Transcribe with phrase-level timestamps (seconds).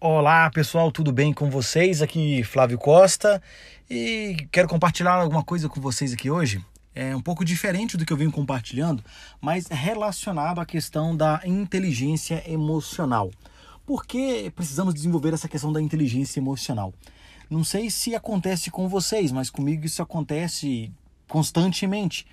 [0.00, 2.02] Olá pessoal, tudo bem com vocês?
[2.02, 3.42] Aqui Flávio Costa
[3.88, 6.64] e quero compartilhar alguma coisa com vocês aqui hoje.
[6.94, 9.02] É um pouco diferente do que eu venho compartilhando,
[9.40, 13.30] mas relacionado à questão da inteligência emocional.
[13.86, 16.92] Por que precisamos desenvolver essa questão da inteligência emocional?
[17.48, 20.92] Não sei se acontece com vocês, mas comigo isso acontece
[21.28, 22.26] constantemente.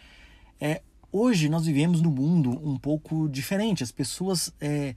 [0.60, 0.82] É,
[1.12, 3.84] hoje nós vivemos num mundo um pouco diferente.
[3.84, 4.96] As pessoas é,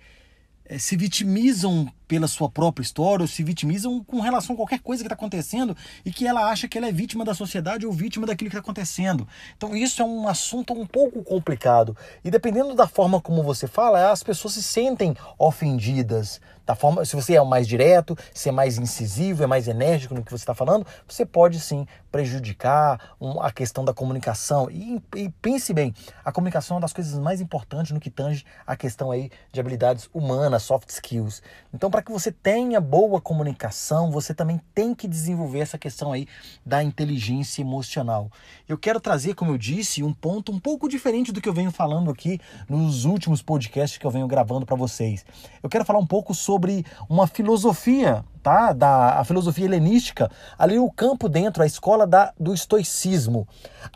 [0.65, 5.03] é, se vitimizam pela sua própria história ou se vitimizam com relação a qualquer coisa
[5.03, 8.27] que está acontecendo e que ela acha que ela é vítima da sociedade ou vítima
[8.27, 9.27] daquilo que está acontecendo.
[9.57, 14.11] Então isso é um assunto um pouco complicado e dependendo da forma como você fala,
[14.11, 16.41] as pessoas se sentem ofendidas.
[16.67, 20.25] Da forma, se você é mais direto, se é mais incisivo, é mais enérgico no
[20.25, 24.71] que você está falando, você pode sim prejudicar a questão da comunicação.
[24.71, 25.95] E, e pense bem,
[26.25, 29.61] a comunicação é uma das coisas mais importantes no que tange a questão aí de
[29.61, 31.43] habilidades humanas, soft skills.
[31.73, 36.27] Então, para que você tenha boa comunicação, você também tem que desenvolver essa questão aí
[36.67, 38.33] da inteligência emocional.
[38.69, 41.71] Eu quero trazer, como eu disse, um ponto um pouco diferente do que eu venho
[41.71, 45.25] falando aqui nos últimos podcasts que eu venho gravando para vocês.
[45.63, 48.73] Eu quero falar um pouco sobre uma filosofia, tá?
[48.73, 50.29] Da a filosofia helenística,
[50.59, 53.47] ali o campo dentro, a escola da, do estoicismo.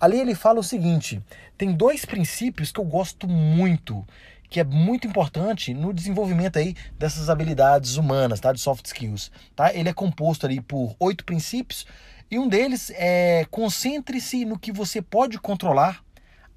[0.01, 1.21] Ali ele fala o seguinte:
[1.57, 4.07] tem dois princípios que eu gosto muito
[4.49, 8.53] que é muito importante no desenvolvimento aí dessas habilidades humanas, tá?
[8.53, 9.75] De soft skills, tá?
[9.75, 11.87] Ele é composto ali por oito princípios
[12.31, 16.05] e um deles é concentre-se no que você pode controlar,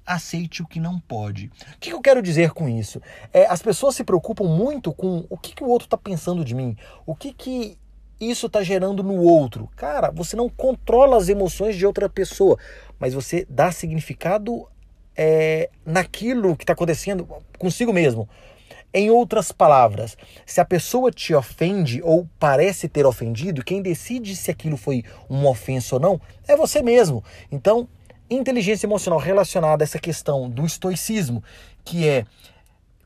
[0.04, 1.50] aceite o que não pode.
[1.74, 3.00] O que eu quero dizer com isso?
[3.32, 6.54] É, as pessoas se preocupam muito com o que, que o outro está pensando de
[6.54, 6.76] mim,
[7.06, 7.78] o que, que
[8.20, 9.68] isso está gerando no outro.
[9.76, 12.58] Cara, você não controla as emoções de outra pessoa,
[12.98, 14.68] mas você dá significado
[15.16, 17.26] é, naquilo que está acontecendo
[17.58, 18.28] consigo mesmo.
[18.94, 24.50] Em outras palavras, se a pessoa te ofende ou parece ter ofendido, quem decide se
[24.50, 27.24] aquilo foi uma ofensa ou não é você mesmo.
[27.50, 27.88] Então,
[28.28, 31.42] inteligência emocional relacionada a essa questão do estoicismo,
[31.82, 32.26] que é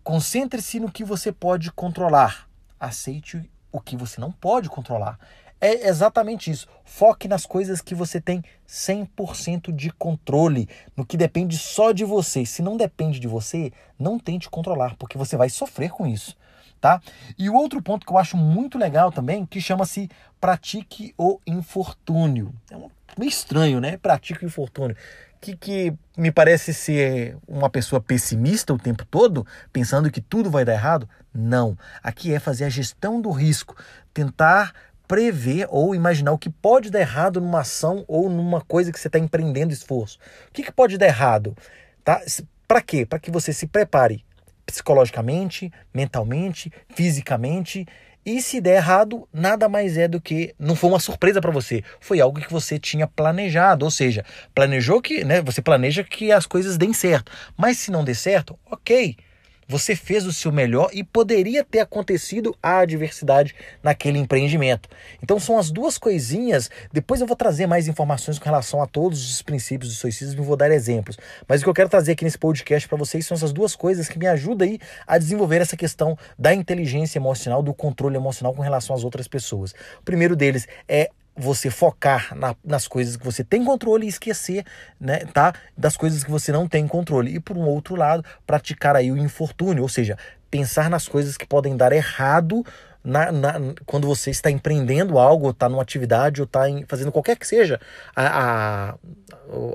[0.03, 2.49] concentre-se no que você pode controlar,
[2.81, 5.19] aceite o que você não pode controlar.
[5.61, 6.69] É exatamente isso.
[6.85, 12.45] Foque nas coisas que você tem 100% de controle, no que depende só de você.
[12.45, 16.37] Se não depende de você, não tente controlar, porque você vai sofrer com isso,
[16.81, 17.01] tá?
[17.39, 22.53] E o outro ponto que eu acho muito legal também, que chama-se pratique o infortúnio.
[22.71, 22.77] É
[23.19, 23.97] meio estranho, né?
[23.97, 24.97] Pratique o infortúnio.
[25.41, 30.65] Que, que me parece ser uma pessoa pessimista o tempo todo, pensando que tudo vai
[30.65, 31.09] dar errado.
[31.33, 31.79] Não.
[32.03, 33.77] Aqui é fazer a gestão do risco,
[34.13, 34.73] tentar
[35.07, 39.09] prever ou imaginar o que pode dar errado numa ação ou numa coisa que você
[39.09, 40.19] está empreendendo esforço.
[40.49, 41.57] O que, que pode dar errado?
[42.05, 42.21] Tá?
[42.67, 43.07] Para quê?
[43.07, 44.25] Para que você se prepare
[44.67, 47.87] psicologicamente, mentalmente, fisicamente.
[48.25, 51.85] E se der errado, nada mais é do que não foi uma surpresa para você,
[52.01, 56.45] foi algo que você tinha planejado, ou seja, planejou que, né, você planeja que as
[56.45, 57.31] coisas deem certo.
[57.57, 59.17] Mas se não der certo, OK.
[59.69, 64.89] Você fez o seu melhor e poderia ter acontecido a adversidade naquele empreendimento.
[65.21, 66.71] Então são as duas coisinhas.
[66.93, 70.47] Depois eu vou trazer mais informações com relação a todos os princípios do stoicismo e
[70.47, 71.19] vou dar exemplos.
[71.49, 74.09] Mas o que eu quero trazer aqui nesse podcast para vocês são essas duas coisas
[74.09, 78.63] que me ajudam aí a desenvolver essa questão da inteligência emocional, do controle emocional com
[78.63, 79.73] relação às outras pessoas.
[80.01, 84.65] O primeiro deles é você focar na, nas coisas que você tem controle e esquecer,
[84.99, 87.35] né, tá, das coisas que você não tem controle.
[87.35, 90.17] E por um outro lado, praticar aí o infortúnio, ou seja,
[90.51, 92.65] pensar nas coisas que podem dar errado
[93.07, 93.55] na, na,
[93.85, 97.81] quando você está empreendendo algo, está numa atividade ou está fazendo qualquer que seja
[98.15, 98.95] a, a,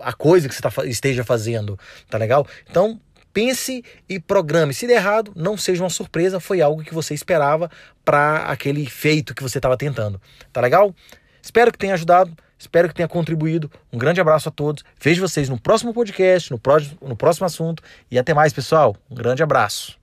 [0.02, 1.80] a coisa que você tá, esteja fazendo,
[2.10, 2.46] tá legal?
[2.70, 3.00] Então,
[3.32, 4.74] pense e programe.
[4.74, 7.72] Se der errado, não seja uma surpresa, foi algo que você esperava
[8.04, 10.22] para aquele feito que você estava tentando,
[10.52, 10.94] tá legal?
[11.42, 13.72] Espero que tenha ajudado, espero que tenha contribuído.
[13.92, 14.84] Um grande abraço a todos.
[15.00, 16.60] Vejo vocês no próximo podcast, no,
[17.02, 17.82] no próximo assunto.
[18.10, 18.96] E até mais, pessoal.
[19.10, 20.00] Um grande abraço.